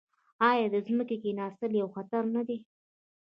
[0.49, 2.57] آیا د ځمکې کیناستل یو خطر نه دی؟